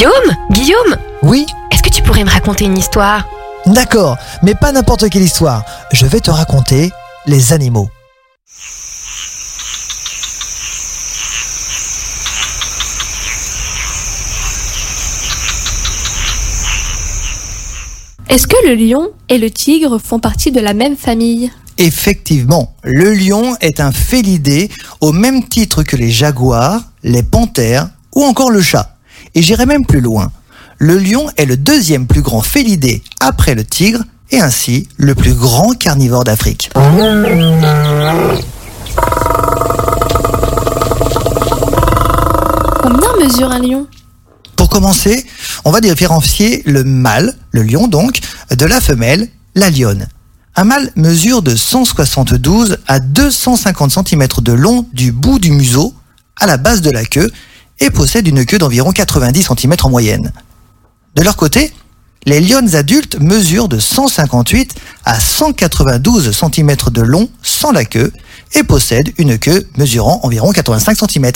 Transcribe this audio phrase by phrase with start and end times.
[0.00, 3.28] Guillaume Guillaume Oui Est-ce que tu pourrais me raconter une histoire?
[3.66, 5.62] D'accord, mais pas n'importe quelle histoire.
[5.92, 6.90] Je vais te raconter
[7.26, 7.90] les animaux.
[18.30, 21.52] Est-ce que le lion et le tigre font partie de la même famille?
[21.76, 24.70] Effectivement, le lion est un félidé
[25.02, 28.89] au même titre que les jaguars, les panthères ou encore le chat.
[29.34, 30.32] Et j'irai même plus loin.
[30.78, 35.34] Le lion est le deuxième plus grand félidé après le tigre et ainsi le plus
[35.34, 36.70] grand carnivore d'Afrique.
[36.74, 37.14] Combien
[43.22, 43.86] mesure un lion?
[44.56, 45.26] Pour commencer,
[45.64, 48.20] on va différencier le mâle, le lion donc,
[48.50, 50.06] de la femelle, la lionne.
[50.56, 55.94] Un mâle mesure de 172 à 250 cm de long du bout du museau
[56.36, 57.30] à la base de la queue
[57.80, 60.32] et possède une queue d'environ 90 cm en moyenne.
[61.14, 61.72] De leur côté,
[62.26, 68.12] les lionnes adultes mesurent de 158 à 192 cm de long sans la queue
[68.54, 71.32] et possèdent une queue mesurant environ 85 cm.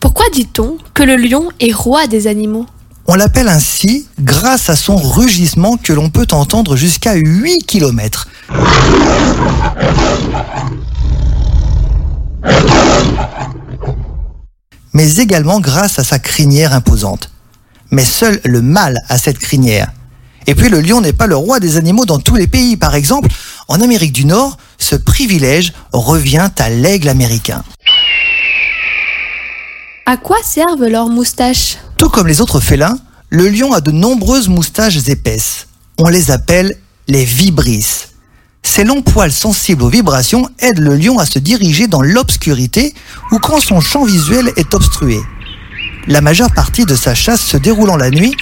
[0.00, 2.66] Pourquoi dit-on que le lion est roi des animaux?
[3.06, 8.28] On l'appelle ainsi grâce à son rugissement que l'on peut entendre jusqu'à 8 km.
[14.98, 17.30] Mais également grâce à sa crinière imposante.
[17.92, 19.92] Mais seul le mâle a cette crinière.
[20.48, 22.76] Et puis le lion n'est pas le roi des animaux dans tous les pays.
[22.76, 23.28] Par exemple,
[23.68, 27.62] en Amérique du Nord, ce privilège revient à l'aigle américain.
[30.04, 31.76] À quoi servent leurs moustaches?
[31.96, 32.98] Tout comme les autres félins,
[33.30, 35.68] le lion a de nombreuses moustaches épaisses.
[35.98, 36.76] On les appelle
[37.06, 38.07] les vibrisses.
[38.62, 42.94] Ces longs poils sensibles aux vibrations aident le lion à se diriger dans l'obscurité
[43.32, 45.18] ou quand son champ visuel est obstrué.
[46.06, 48.34] La majeure partie de sa chasse se déroulant la nuit,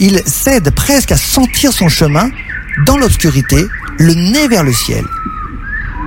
[0.00, 2.30] il cède presque à sentir son chemin
[2.86, 3.66] dans l'obscurité,
[3.98, 5.04] le nez vers le ciel.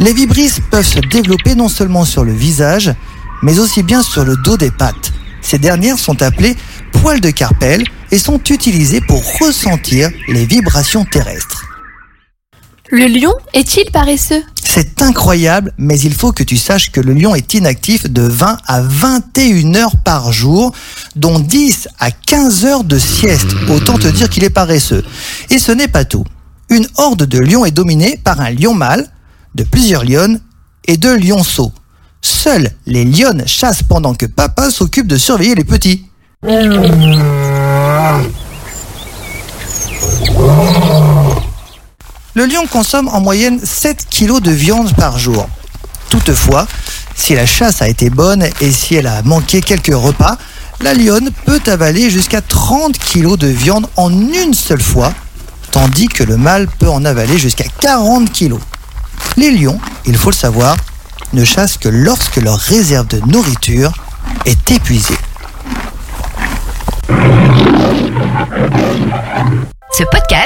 [0.00, 2.92] Les vibrisses peuvent se développer non seulement sur le visage,
[3.42, 5.12] mais aussi bien sur le dos des pattes.
[5.42, 6.56] Ces dernières sont appelées
[6.92, 11.69] poils de carpelle et sont utilisées pour ressentir les vibrations terrestres.
[12.92, 14.42] Le lion est-il paresseux?
[14.64, 18.58] C'est incroyable, mais il faut que tu saches que le lion est inactif de 20
[18.66, 20.72] à 21 heures par jour,
[21.14, 23.54] dont 10 à 15 heures de sieste.
[23.68, 25.04] Autant te dire qu'il est paresseux.
[25.50, 26.24] Et ce n'est pas tout.
[26.68, 29.06] Une horde de lions est dominée par un lion mâle,
[29.54, 30.40] de plusieurs lionnes
[30.88, 31.72] et deux lionceaux.
[32.22, 36.06] Seules les lionnes chassent pendant que papa s'occupe de surveiller les petits.
[42.40, 45.46] Le lion consomme en moyenne 7 kg de viande par jour.
[46.08, 46.66] Toutefois,
[47.14, 50.38] si la chasse a été bonne et si elle a manqué quelques repas,
[50.80, 55.12] la lionne peut avaler jusqu'à 30 kg de viande en une seule fois,
[55.70, 58.54] tandis que le mâle peut en avaler jusqu'à 40 kg.
[59.36, 60.78] Les lions, il faut le savoir,
[61.34, 63.92] ne chassent que lorsque leur réserve de nourriture
[64.46, 65.18] est épuisée.
[69.92, 70.04] Ce